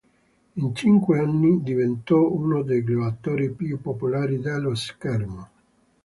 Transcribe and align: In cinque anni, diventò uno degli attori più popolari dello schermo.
In 0.55 0.73
cinque 0.75 1.19
anni, 1.19 1.61
diventò 1.61 2.27
uno 2.27 2.63
degli 2.63 2.91
attori 2.99 3.51
più 3.51 3.79
popolari 3.79 4.39
dello 4.39 4.73
schermo. 4.73 5.49